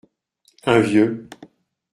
[0.65, 1.29] Un vieux.